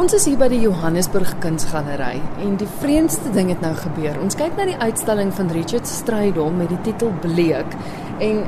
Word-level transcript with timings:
Ons 0.00 0.14
is 0.16 0.24
hier 0.24 0.38
by 0.40 0.46
die 0.48 0.62
Johannesburg 0.62 1.34
Kunsgalery 1.42 2.22
en 2.40 2.54
die 2.56 2.68
vreemdste 2.80 3.28
ding 3.34 3.50
het 3.52 3.60
nou 3.60 3.74
gebeur. 3.76 4.14
Ons 4.24 4.36
kyk 4.38 4.54
na 4.56 4.64
die 4.64 4.78
uitstalling 4.80 5.28
van 5.36 5.50
Richard 5.52 5.84
Strydom 5.90 6.54
met 6.56 6.70
die 6.72 6.78
titel 6.86 7.10
Bleek 7.20 7.74
en 8.24 8.38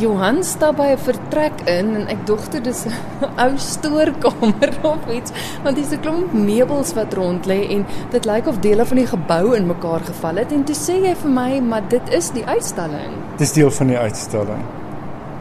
Johan 0.00 0.40
stap 0.48 0.78
by 0.78 0.86
'n 0.94 1.02
vertrek 1.04 1.60
in 1.68 1.90
en 1.98 2.08
ek 2.08 2.24
dink 2.24 2.48
dit 2.52 2.66
is 2.72 2.86
'n 2.86 2.94
ou 3.44 3.52
stoorkamer 3.58 4.72
of 4.92 5.04
iets 5.12 5.32
want 5.62 5.76
dis 5.76 5.92
'n 5.92 6.00
klomp 6.00 6.32
meubels 6.32 6.94
wat 6.94 7.12
rond 7.14 7.44
lê 7.44 7.60
en 7.68 7.84
dit 8.10 8.24
lyk 8.24 8.46
of 8.46 8.60
dele 8.60 8.86
van 8.86 8.96
die 8.96 9.06
gebou 9.06 9.54
in 9.56 9.66
mekaar 9.66 10.00
geval 10.00 10.36
het 10.36 10.52
en 10.52 10.64
toe 10.64 10.76
sê 10.76 11.04
jy 11.04 11.14
vir 11.14 11.30
my 11.30 11.60
maar 11.60 11.82
dit 11.88 12.08
is 12.08 12.30
die 12.30 12.46
uitstalling. 12.46 13.12
Dis 13.36 13.52
deel 13.52 13.70
van 13.70 13.86
die 13.86 13.98
uitstalling. 13.98 14.64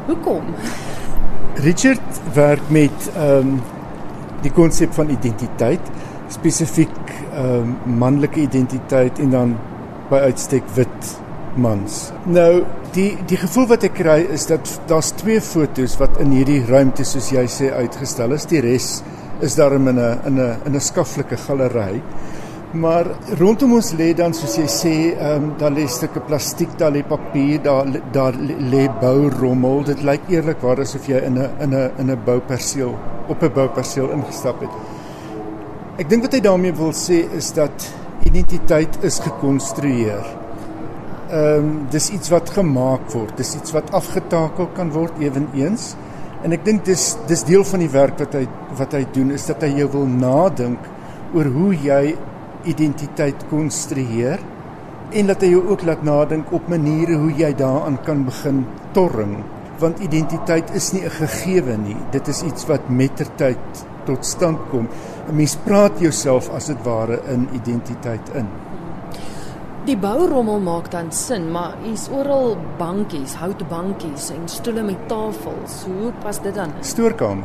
Hoekom? 0.07 0.43
Richard 1.55 2.19
werk 2.33 2.67
met 2.69 3.11
ehm 3.15 3.47
um, 3.47 3.61
die 4.43 4.51
konsep 4.51 4.93
van 4.93 5.09
identiteit, 5.13 5.91
spesifiek 6.33 6.95
ehm 7.33 7.73
um, 7.85 7.97
manlike 7.99 8.41
identiteit 8.41 9.19
en 9.19 9.29
dan 9.33 9.55
by 10.09 10.19
uitstek 10.29 10.67
wit 10.75 11.13
mans. 11.55 12.11
Nou 12.25 12.63
die 12.93 13.11
die 13.29 13.39
gevoel 13.41 13.67
wat 13.73 13.85
ek 13.87 13.97
kry 13.97 14.19
is 14.35 14.45
dat 14.49 14.69
daar's 14.89 15.13
twee 15.17 15.41
fotos 15.41 15.97
wat 16.01 16.19
in 16.21 16.33
hierdie 16.35 16.61
ruimte 16.69 17.05
soos 17.07 17.31
jy 17.33 17.45
sê 17.49 17.71
uitgestel 17.73 18.35
is. 18.37 18.47
Die 18.49 18.61
res 18.61 19.01
is 19.41 19.55
daar 19.55 19.73
in 19.73 19.89
'n 19.89 19.97
in 20.27 20.39
'n 20.39 20.57
in 20.65 20.75
'n 20.75 20.79
skaflike 20.79 21.37
galery. 21.37 22.01
Maar 22.73 23.05
rondom 23.37 23.73
ons 23.73 23.93
lê 23.93 24.13
dan 24.15 24.33
soos 24.33 24.55
jy 24.57 24.67
sê, 24.67 24.95
ehm 25.17 25.43
um, 25.43 25.53
daar 25.57 25.71
lê 25.71 25.87
stukke 25.87 26.19
plastiek, 26.19 26.77
daar 26.77 26.91
lê 26.91 27.03
papier, 27.03 27.61
daar 27.61 27.85
daar 28.11 28.33
lê 28.71 28.89
bourommel. 29.01 29.83
Dit 29.83 30.03
lyk 30.03 30.21
eerlikwaar 30.29 30.79
asof 30.79 31.07
jy 31.07 31.17
in 31.17 31.37
'n 31.37 31.49
in 31.61 31.73
'n 31.73 31.91
in 31.99 32.11
'n 32.11 32.19
bouperseel 32.25 32.95
op 33.27 33.43
'n 33.43 33.53
bouperseel 33.53 34.09
ingestap 34.09 34.61
het. 34.61 34.73
Ek 35.97 36.09
dink 36.09 36.21
wat 36.21 36.33
hy 36.33 36.39
daarmee 36.39 36.73
wil 36.73 36.93
sê 36.93 37.23
is 37.37 37.51
dat 37.53 37.93
identiteit 38.23 38.97
is 39.01 39.19
gekonstrueer. 39.19 40.25
Ehm 41.29 41.57
um, 41.57 41.87
dis 41.89 42.09
iets 42.09 42.29
wat 42.29 42.49
gemaak 42.49 43.11
word, 43.11 43.37
dis 43.37 43.55
iets 43.55 43.71
wat 43.71 43.91
afgetakel 43.91 44.67
kan 44.73 44.91
word 44.91 45.13
ewenigs. 45.19 45.95
En 46.43 46.51
ek 46.51 46.65
dink 46.65 46.85
dis 46.85 47.15
dis 47.27 47.43
deel 47.43 47.63
van 47.63 47.79
die 47.79 47.89
werk 47.89 48.19
wat 48.19 48.33
hy 48.33 48.47
wat 48.77 48.93
hy 48.93 49.05
doen 49.13 49.31
is 49.31 49.45
dat 49.45 49.61
hy 49.61 49.69
jou 49.77 49.89
wil 49.91 50.05
nadink 50.05 50.79
oor 51.33 51.45
hoe 51.45 51.73
jy 51.75 52.15
identiteit 52.65 53.47
konstrueer 53.49 54.39
en 55.13 55.27
dat 55.29 55.41
hy 55.41 55.53
jou 55.53 55.63
ook 55.69 55.83
laat 55.85 56.03
nadink 56.03 56.51
op 56.51 56.67
maniere 56.71 57.17
hoe 57.21 57.31
jy 57.37 57.53
daaraan 57.57 57.99
kan 58.05 58.25
begin 58.25 58.63
torring 58.93 59.37
want 59.83 60.03
identiteit 60.03 60.73
is 60.79 60.91
nie 60.95 61.03
'n 61.05 61.17
gegewe 61.21 61.77
nie 61.77 61.97
dit 62.11 62.27
is 62.27 62.43
iets 62.43 62.67
wat 62.71 62.89
mettertyd 62.89 63.85
tot 64.05 64.25
stand 64.25 64.59
kom 64.71 64.87
'n 65.29 65.35
mens 65.35 65.55
praat 65.65 65.99
jouself 65.99 66.49
as 66.49 66.67
dit 66.67 66.83
ware 66.83 67.19
in 67.27 67.49
identiteit 67.53 68.29
in 68.35 68.47
Die 69.83 69.97
bourommel 69.99 70.61
maak 70.63 70.85
dan 70.93 71.09
sin, 71.11 71.49
maar 71.51 71.73
hier's 71.83 72.05
oral 72.07 72.53
bankies, 72.79 73.33
houte 73.35 73.65
bankies 73.67 74.29
en 74.31 74.45
stoele 74.47 74.83
met 74.87 75.01
tafels. 75.11 75.81
Hoe 75.83 76.13
pas 76.23 76.39
dit 76.39 76.55
dan? 76.55 76.71
Stoorkamer. 76.79 77.43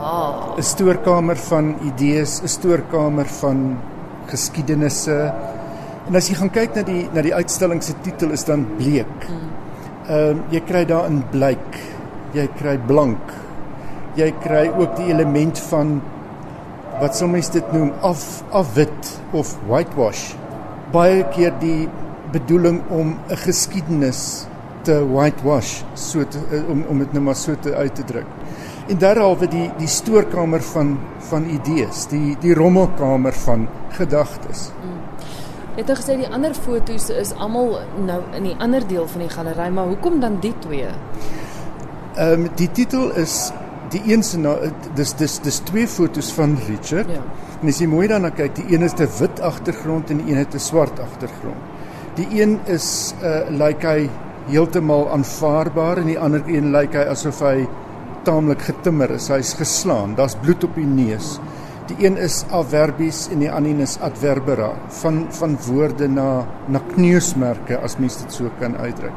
Ah, 0.00 0.56
'n 0.56 0.62
Stoorkamer 0.62 1.36
van 1.36 1.76
idees, 1.84 2.40
'n 2.40 2.48
stoorkamer 2.48 3.26
van 3.26 3.78
geskiedenisse. 4.26 5.34
En 6.08 6.16
as 6.16 6.28
jy 6.28 6.34
gaan 6.34 6.50
kyk 6.50 6.74
na 6.74 6.82
die 6.82 7.08
na 7.12 7.22
die 7.22 7.34
uitstalling 7.34 7.82
se 7.82 7.92
titel 8.00 8.30
is 8.30 8.44
dan 8.44 8.66
bleek. 8.76 9.28
Ehm 10.08 10.30
um, 10.30 10.42
jy 10.50 10.60
kry 10.66 10.84
daar 10.84 11.06
in 11.06 11.20
blyk, 11.30 11.76
jy 12.34 12.48
kry 12.58 12.78
blank. 12.86 13.34
Jy 14.18 14.32
kry 14.42 14.66
ook 14.74 14.96
die 14.98 15.12
element 15.14 15.58
van 15.70 16.00
wat 17.00 17.16
sou 17.16 17.28
mens 17.30 17.50
dit 17.54 17.72
noem 17.72 17.92
af 18.02 18.42
afwit 18.50 19.12
of 19.32 19.54
whitewash. 19.68 20.32
Baie 20.92 21.22
keer 21.34 21.54
die 21.60 21.88
bedoeling 22.32 22.82
om 22.90 23.14
'n 23.28 23.36
geskiedenis 23.36 24.46
te 24.82 24.98
whitewash 25.06 25.82
so 25.94 26.24
te, 26.24 26.38
om 26.68 26.84
om 26.88 26.98
dit 26.98 27.12
nou 27.12 27.22
maar 27.22 27.38
so 27.38 27.54
te 27.54 27.74
uit 27.74 27.94
te 27.94 28.04
druk. 28.04 28.26
En 28.88 28.98
derhalwe 28.98 29.46
die 29.46 29.70
die 29.78 29.88
stoorkamer 29.88 30.62
van 30.62 30.98
van 31.30 31.46
idees, 31.46 32.06
die 32.10 32.36
die 32.40 32.54
rommelkamer 32.54 33.32
van 33.32 33.68
gedagtes. 33.90 34.70
Mm. 34.82 35.01
Jy 35.72 35.86
het 35.86 35.90
gesê 35.96 36.18
die 36.20 36.28
ander 36.28 36.52
fotos 36.52 37.06
is 37.08 37.30
almal 37.40 37.78
nou 38.04 38.18
in 38.36 38.44
die 38.44 38.56
ander 38.60 38.84
deel 38.84 39.06
van 39.08 39.22
die 39.24 39.28
galery, 39.32 39.70
maar 39.72 39.86
hoekom 39.88 40.18
dan 40.20 40.36
die 40.44 40.52
twee? 40.60 40.90
Ehm 42.16 42.42
um, 42.44 42.48
die 42.60 42.68
titel 42.76 43.06
is 43.16 43.52
die 43.92 44.02
een 44.12 44.22
se 44.22 44.36
dis 44.94 45.14
dis 45.16 45.38
dis 45.40 45.60
twee 45.70 45.88
fotos 45.88 46.32
van 46.32 46.58
Richard. 46.68 47.08
Ja. 47.08 47.22
En 47.62 47.68
as 47.68 47.80
jy 47.80 47.88
mooi 47.88 48.08
daarna 48.08 48.30
kyk, 48.30 48.54
die 48.56 48.74
een 48.74 48.82
is 48.82 48.92
'n 48.92 49.08
wit 49.18 49.40
agtergrond 49.40 50.10
en 50.10 50.20
die 50.20 50.32
een 50.32 50.38
het 50.38 50.54
'n 50.54 50.58
swart 50.58 51.00
agtergrond. 51.00 51.62
Die 52.16 52.28
een 52.40 52.60
is 52.66 53.14
uh 53.22 53.48
lyk 53.48 53.82
hy 53.82 54.10
heeltemal 54.48 55.10
aanvaarbaar 55.10 55.96
en 55.98 56.06
die 56.06 56.18
ander 56.18 56.42
een 56.46 56.70
lyk 56.70 56.92
hy 56.92 57.06
asof 57.08 57.40
hy 57.40 57.66
taamlik 58.24 58.62
getimmer 58.62 59.10
is. 59.10 59.28
Hy's 59.28 59.54
geslaan. 59.54 60.14
Daar's 60.14 60.36
bloed 60.42 60.64
op 60.64 60.74
die 60.74 60.86
neus. 60.86 61.38
Die 61.90 62.06
een 62.06 62.16
is 62.16 62.44
adverbies 62.54 63.26
en 63.32 63.42
die 63.42 63.50
ander 63.50 63.80
is 63.82 63.98
adverbera 64.00 64.70
van 65.02 65.26
van 65.34 65.56
woorde 65.66 66.08
na 66.08 66.46
na 66.68 66.80
kneusmerke 66.94 67.78
as 67.82 67.98
mens 67.98 68.20
dit 68.22 68.32
so 68.32 68.50
kan 68.60 68.76
uitdruk. 68.76 69.14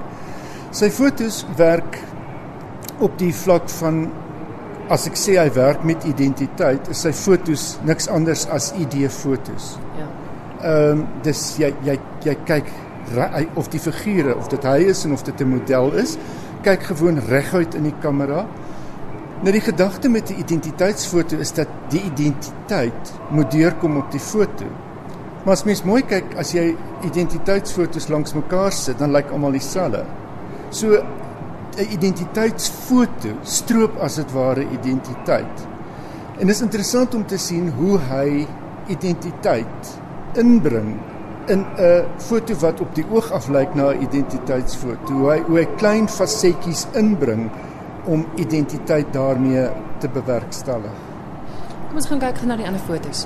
Sy 0.76 0.90
fotos 0.90 1.44
werk 1.58 2.00
op 3.00 3.20
die 3.20 3.34
vlak 3.34 3.70
van 3.80 4.08
as 4.90 5.08
ek 5.10 5.18
sê 5.18 5.38
hy 5.40 5.48
werk 5.56 5.86
met 5.86 6.04
identiteit, 6.06 6.90
is 6.94 7.02
sy 7.06 7.12
fotos 7.16 7.76
niks 7.86 8.10
anders 8.12 8.46
as 8.54 8.72
idee 8.82 9.10
fotos. 9.10 9.76
Ja. 9.98 10.10
Ehm 10.66 10.92
um, 10.92 11.06
dis 11.26 11.44
jy 11.62 11.74
jy 11.86 12.00
jy 12.26 12.36
kyk 12.50 12.74
of 13.56 13.70
die 13.70 13.80
figure 13.80 14.34
of 14.36 14.48
dit 14.50 14.64
hy 14.66 14.80
is 14.90 15.06
en 15.06 15.14
of 15.14 15.24
dit 15.24 15.42
'n 15.42 15.48
model 15.48 15.94
is, 15.94 16.18
kyk 16.64 16.84
gewoon 16.84 17.20
reguit 17.30 17.76
in 17.76 17.84
die 17.84 17.96
kamera 18.02 18.48
Nou 19.46 19.54
die 19.54 19.62
gedagte 19.62 20.10
met 20.10 20.30
'n 20.30 20.40
identiteitsfoto 20.42 21.38
is 21.38 21.54
dat 21.54 21.68
die 21.90 22.02
identiteit 22.02 23.14
moet 23.30 23.52
deurkom 23.52 23.98
op 23.98 24.12
die 24.12 24.20
foto. 24.20 24.66
Maar 25.44 25.54
as 25.54 25.64
mens 25.64 25.84
mooi 25.84 26.02
kyk, 26.02 26.34
as 26.38 26.52
jy 26.52 26.76
identiteitsfoto's 27.04 28.08
langs 28.08 28.34
mekaar 28.34 28.72
sit, 28.72 28.98
dan 28.98 29.12
lyk 29.12 29.30
almal 29.30 29.52
dieselfde. 29.52 30.04
So 30.70 30.88
'n 31.78 31.92
identiteitsfoto 31.92 33.30
stroop 33.42 33.98
as 33.98 34.16
dit 34.16 34.32
ware 34.32 34.66
identiteit. 34.72 35.68
En 36.40 36.48
dit 36.48 36.56
is 36.56 36.62
interessant 36.62 37.16
om 37.16 37.26
te 37.26 37.38
sien 37.38 37.72
hoe 37.72 38.00
hy 38.00 38.48
identiteit 38.88 40.00
inbring 40.34 40.98
in 41.46 41.66
'n 41.78 42.06
foto 42.18 42.56
wat 42.56 42.82
op 42.82 42.96
die 42.96 43.06
oog 43.12 43.32
af 43.32 43.48
lyk 43.48 43.76
na 43.76 43.92
'n 43.92 44.02
identiteitsfoto. 44.02 45.14
Hoe 45.14 45.32
hy 45.32 45.42
hoe 45.48 45.58
hy 45.58 45.68
klein 45.76 46.10
fasetjies 46.10 46.88
inbring 46.94 47.50
om 48.06 48.26
identiteit 48.36 49.14
daarmee 49.14 49.70
te 50.00 50.10
bewerkstellig. 50.10 51.04
Kom 51.88 52.02
ons 52.02 52.08
gaan 52.12 52.20
kyk 52.20 52.42
na 52.44 52.58
die 52.60 52.66
ander 52.68 52.82
fotos. 52.84 53.24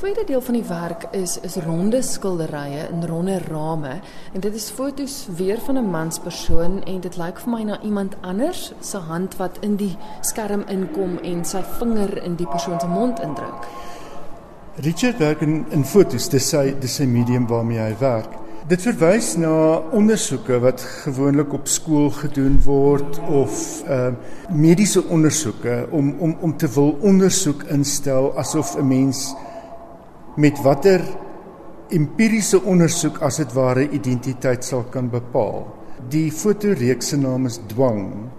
Tweede 0.00 0.24
deel 0.26 0.40
van 0.42 0.56
die 0.56 0.64
werk 0.66 1.04
is 1.14 1.36
is 1.46 1.54
ronde 1.62 2.00
skilderye 2.02 2.88
in 2.90 3.04
ronde 3.06 3.38
rame 3.44 4.00
en 4.32 4.40
dit 4.40 4.54
is 4.54 4.66
fotos 4.74 5.28
weer 5.38 5.60
van 5.66 5.78
'n 5.78 5.90
manspersoon 5.90 6.82
en 6.82 7.00
dit 7.00 7.16
lyk 7.16 7.38
vir 7.38 7.52
my 7.52 7.62
na 7.62 7.80
iemand 7.82 8.16
anders 8.20 8.72
se 8.80 8.98
hand 8.98 9.36
wat 9.36 9.58
in 9.60 9.76
die 9.76 9.96
skerm 10.20 10.64
inkom 10.68 11.18
en 11.22 11.44
sy 11.44 11.62
vinger 11.78 12.22
in 12.22 12.34
die 12.36 12.46
persoon 12.46 12.80
se 12.80 12.86
mond 12.86 13.20
indruk. 13.20 13.68
Richard 14.76 15.18
werk 15.18 15.40
in, 15.40 15.64
in 15.70 15.84
fotos, 15.84 16.28
dis 16.28 16.48
sy 16.48 16.74
dis 16.80 16.94
sy 16.94 17.04
medium 17.06 17.46
waarmee 17.46 17.78
hy 17.78 17.96
werk. 17.98 18.43
Dit 18.64 18.80
verwys 18.80 19.34
na 19.36 19.76
ondersoeke 19.92 20.56
wat 20.62 20.80
gewoonlik 21.02 21.52
op 21.52 21.66
skool 21.68 22.06
gedoen 22.16 22.54
word 22.64 23.18
of 23.28 23.82
uh 23.84 24.06
mediese 24.48 25.02
ondersoeke 25.04 25.82
om 25.92 26.14
om 26.16 26.32
om 26.40 26.54
te 26.56 26.70
wil 26.72 26.94
ondersoek 27.04 27.66
instel 27.76 28.30
asof 28.40 28.72
'n 28.80 28.88
mens 28.88 29.34
met 30.40 30.62
watter 30.62 31.04
empiriese 31.88 32.62
ondersoek 32.62 33.20
as 33.20 33.36
dit 33.36 33.52
ware 33.52 33.84
identiteit 33.90 34.64
sal 34.64 34.88
kan 34.90 35.10
bepaal. 35.10 35.68
Die 36.08 36.32
fotoreeks 36.32 37.08
se 37.08 37.16
naam 37.16 37.46
is 37.46 37.60
Dwang 37.66 38.30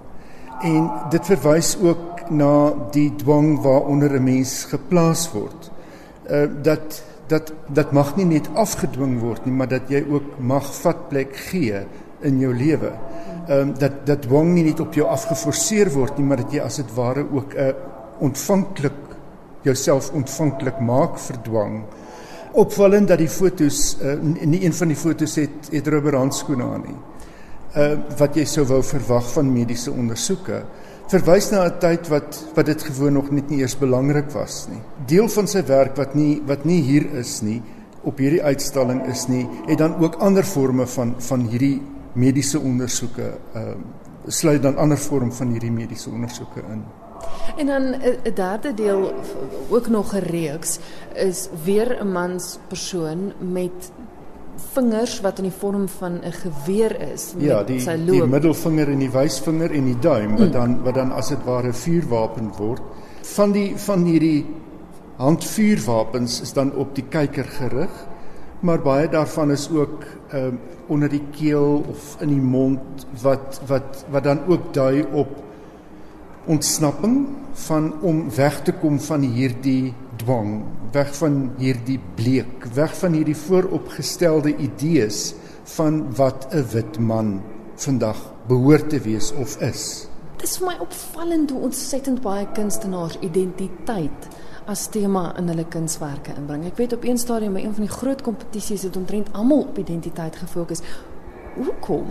en 0.61 0.91
dit 1.09 1.25
verwys 1.25 1.77
ook 1.77 2.29
na 2.29 2.73
die 2.91 3.13
dwang 3.15 3.61
waaronder 3.61 4.17
'n 4.17 4.23
mens 4.23 4.63
geplaas 4.73 5.31
word. 5.31 5.71
Uh 6.29 6.49
dat 6.63 7.03
dat 7.27 7.53
dat 7.67 7.91
mag 7.91 8.15
nie 8.15 8.25
net 8.25 8.49
afgedwing 8.53 9.19
word 9.19 9.45
nie, 9.45 9.53
maar 9.53 9.69
dat 9.69 9.89
jy 9.89 10.03
ook 10.09 10.37
mag 10.39 10.67
vatplek 10.81 11.35
gee 11.49 11.85
in 12.25 12.39
jou 12.39 12.53
lewe. 12.53 12.91
Ehm 13.47 13.59
um, 13.59 13.73
dat 13.79 14.05
dat 14.05 14.21
dwang 14.21 14.53
nie 14.53 14.63
net 14.63 14.79
op 14.79 14.93
jou 14.93 15.07
afgeforceer 15.07 15.91
word 15.93 16.17
nie, 16.17 16.25
maar 16.25 16.43
dat 16.43 16.53
jy 16.53 16.61
as 16.61 16.75
dit 16.81 16.93
ware 16.95 17.25
ook 17.31 17.53
'n 17.53 17.59
uh, 17.59 17.73
ontvanklik 18.19 19.01
jouself 19.61 20.11
ontvanklik 20.13 20.79
maak 20.79 21.17
vir 21.19 21.41
dwang. 21.43 21.83
Opvallend 22.53 23.07
dat 23.07 23.19
die 23.19 23.29
fotos 23.29 23.97
uh, 24.01 24.13
nie 24.21 24.63
een 24.63 24.73
van 24.73 24.87
die 24.87 24.97
fotos 24.97 25.35
het 25.35 25.69
het 25.71 25.87
rubber 25.87 26.15
handskoene 26.15 26.63
aan 26.63 26.85
nie. 26.87 26.97
Uh 27.75 27.97
wat 28.17 28.35
jy 28.35 28.45
sou 28.45 28.65
wou 28.65 28.83
verwag 28.83 29.31
van 29.33 29.53
mediese 29.53 29.91
ondersoeke. 29.91 30.63
Verwys 31.07 31.51
na 31.51 31.65
'n 31.65 31.79
tyd 31.79 32.07
wat 32.07 32.45
wat 32.55 32.65
dit 32.65 32.83
gewoon 32.83 33.13
nog 33.13 33.31
net 33.31 33.49
nie 33.49 33.59
eers 33.59 33.77
belangrik 33.77 34.31
was 34.31 34.67
nie. 34.69 34.81
Deel 35.05 35.29
van 35.29 35.47
sy 35.47 35.63
werk 35.65 35.95
wat 35.97 36.15
nie 36.15 36.41
wat 36.45 36.65
nie 36.65 36.81
hier 36.81 37.05
is 37.13 37.41
nie 37.41 37.61
op 38.05 38.17
hierdie 38.17 38.43
uitstalling 38.43 39.05
is 39.09 39.27
nie, 39.27 39.47
het 39.65 39.77
dan 39.77 39.95
ook 39.97 40.15
ander 40.15 40.43
forme 40.43 40.85
van 40.87 41.15
van 41.17 41.47
hierdie 41.49 41.81
mediese 42.13 42.59
ondersoeke 42.59 43.33
ehm 43.53 43.69
uh, 43.69 43.75
sluit 44.27 44.61
dan 44.61 44.77
ander 44.77 44.97
vorm 44.97 45.31
van 45.31 45.51
hierdie 45.53 45.71
mediese 45.71 46.09
ondersoeke 46.09 46.63
in. 46.71 46.83
En 47.57 47.65
dan 47.65 47.83
'n 47.83 48.33
derde 48.33 48.73
deel 48.73 49.13
ook 49.69 49.87
nog 49.87 50.15
'n 50.15 50.17
reeks 50.19 50.79
is 51.13 51.49
weer 51.63 51.97
'n 52.01 52.11
mans 52.11 52.57
persoon 52.67 53.33
met 53.39 53.91
vingers 54.73 55.19
wat 55.21 55.39
in 55.41 55.49
die 55.49 55.57
vorm 55.59 55.87
van 55.87 56.19
'n 56.23 56.31
geweer 56.31 56.95
is 57.13 57.33
met 57.35 57.43
ja, 57.43 57.63
die, 57.63 57.79
sy 57.79 57.95
loop. 57.97 58.21
die 58.21 58.31
middelvinger 58.35 58.89
en 58.89 58.99
die 58.99 59.11
wysvinger 59.11 59.71
en 59.71 59.85
die 59.85 59.99
duim 59.99 60.37
wat 60.37 60.47
mm. 60.47 60.51
dan 60.51 60.83
wat 60.83 60.95
dan 60.95 61.11
as 61.11 61.29
dit 61.29 61.43
ware 61.45 61.73
vuurwapen 61.73 62.51
word. 62.57 62.81
Van 63.21 63.51
die 63.51 63.77
van 63.77 64.03
hierdie 64.03 64.45
handvuurwapens 65.17 66.41
is 66.41 66.53
dan 66.53 66.73
op 66.73 66.95
die 66.95 67.05
kyker 67.09 67.45
gerig, 67.45 68.07
maar 68.59 68.79
baie 68.79 69.07
daarvan 69.09 69.51
is 69.51 69.69
ook 69.69 70.03
ehm 70.31 70.53
uh, 70.53 70.73
onder 70.87 71.09
die 71.09 71.23
keel 71.31 71.83
of 71.89 72.17
in 72.21 72.29
die 72.29 72.41
mond 72.41 73.05
wat 73.21 73.61
wat 73.67 74.05
wat 74.13 74.23
dan 74.23 74.39
ook 74.47 74.73
dui 74.73 75.05
op 75.11 75.27
ontsnapping 76.45 77.27
van 77.53 77.93
om 78.01 78.25
weg 78.35 78.61
te 78.61 78.71
kom 78.71 78.99
van 78.99 79.21
hierdie 79.21 79.93
dwang, 80.21 80.63
weg 80.91 81.11
van 81.17 81.51
hierdie 81.57 81.99
bleek, 82.15 82.65
weg 82.73 82.93
van 82.97 83.13
hierdie 83.17 83.37
vooropgestelde 83.37 84.55
idees 84.57 85.33
van 85.75 86.15
wat 86.15 86.47
'n 86.51 86.65
wit 86.71 86.99
man 86.99 87.41
vandag 87.75 88.33
behoort 88.47 88.89
te 88.89 88.99
wees 88.99 89.33
of 89.33 89.57
is. 89.61 90.07
Dit 90.37 90.49
is 90.49 90.57
vir 90.57 90.67
my 90.67 90.77
opvallend 90.79 91.49
hoe 91.49 91.61
ontsettend 91.61 92.21
baie 92.21 92.47
kunstenaars 92.53 93.17
identiteit 93.19 94.27
as 94.65 94.87
tema 94.87 95.37
in 95.37 95.47
hulle 95.47 95.65
kunswerke 95.65 96.33
inbring. 96.37 96.65
Ek 96.65 96.77
weet 96.77 96.93
op 96.93 97.03
een 97.03 97.17
stadium 97.17 97.53
by 97.53 97.63
een 97.63 97.73
van 97.73 97.85
die 97.85 97.93
groot 97.93 98.21
kompetisies 98.21 98.83
het 98.83 98.95
omtrent 98.95 99.33
almal 99.33 99.61
op 99.61 99.77
identiteit 99.77 100.35
gefokus. 100.35 100.81
Hoekom? 101.55 102.05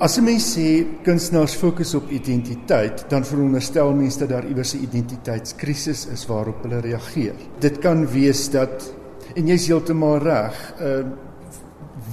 As 0.00 0.16
'n 0.16 0.24
mens 0.24 0.54
sê 0.54 0.86
kunstenaars 1.02 1.54
fokus 1.54 1.94
op 1.94 2.10
identiteit, 2.10 3.04
dan 3.08 3.24
veronderstel 3.24 3.92
mense 3.92 4.18
dat 4.18 4.28
daar 4.28 4.46
iewers 4.46 4.74
'n 4.74 4.82
identiteitskrisis 4.82 6.06
is 6.06 6.26
waarop 6.26 6.62
hulle 6.62 6.80
reageer. 6.80 7.34
Dit 7.58 7.78
kan 7.78 8.06
wees 8.06 8.50
dat 8.50 8.94
en 9.34 9.46
jy's 9.46 9.66
heeltemal 9.66 10.18
reg, 10.18 10.74
uh 10.80 11.04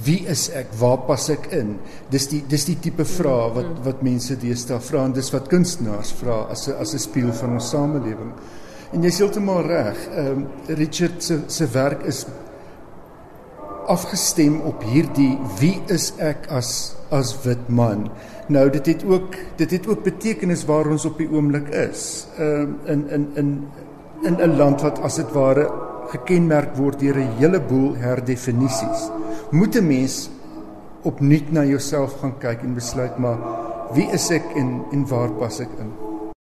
wie 0.04 0.26
is 0.26 0.48
ek? 0.50 0.66
Waar 0.78 0.98
pas 1.06 1.28
ek 1.30 1.46
in? 1.52 1.78
Dis 2.10 2.26
die 2.28 2.42
dis 2.48 2.64
die 2.64 2.76
tipe 2.80 3.04
vrae 3.04 3.54
wat 3.54 3.84
wat 3.84 4.02
mense 4.02 4.36
deesdae 4.36 4.80
vra 4.80 5.04
en 5.04 5.12
dis 5.12 5.30
wat 5.30 5.48
kunstenaars 5.48 6.12
vra 6.20 6.46
as 6.50 6.68
'n 6.68 6.74
as 6.80 6.94
'n 6.94 6.98
spieël 6.98 7.32
van 7.32 7.52
ons 7.52 7.70
samelewing. 7.70 8.32
En 8.92 9.02
jy's 9.02 9.18
heeltemal 9.18 9.62
reg. 9.62 10.08
Ehm 10.08 10.42
uh, 10.42 10.76
Richard 10.76 11.22
se 11.22 11.40
se 11.46 11.66
werk 11.66 12.02
is 12.02 12.26
afgestem 13.86 14.60
op 14.60 14.82
hierdie 14.82 15.38
wie 15.60 15.80
is 15.86 16.12
ek 16.18 16.46
as 16.50 16.95
as 17.10 17.34
wit 17.44 17.68
man. 17.68 18.08
Nou 18.48 18.70
dit 18.70 18.86
het 18.86 19.04
ook 19.04 19.34
dit 19.56 19.70
het 19.70 19.88
ook 19.88 20.02
betekenis 20.02 20.64
waar 20.64 20.86
ons 20.86 21.04
op 21.04 21.18
die 21.18 21.28
oomblik 21.30 21.68
is. 21.68 22.26
Ehm 22.38 22.76
uh, 22.86 22.92
in 22.92 23.08
in 23.10 23.28
in 23.34 23.50
in 24.22 24.36
'n 24.40 24.56
land 24.56 24.80
wat 24.82 25.00
as 25.00 25.16
dit 25.16 25.32
ware 25.32 25.70
gekenmerk 26.08 26.76
word 26.76 27.00
deur 27.00 27.16
'n 27.16 27.36
hele 27.38 27.60
boel 27.60 27.96
herdefinisies. 27.96 29.10
Moet 29.50 29.76
'n 29.76 29.86
mens 29.86 30.30
opnuut 31.02 31.52
na 31.52 31.64
jouself 31.64 32.18
gaan 32.20 32.38
kyk 32.38 32.62
en 32.62 32.74
besluit 32.74 33.18
maar 33.18 33.38
wie 33.94 34.08
is 34.10 34.30
ek 34.30 34.44
en 34.56 34.82
en 34.92 35.06
waar 35.08 35.30
pas 35.30 35.60
ek 35.60 35.70
in? 35.78 36.05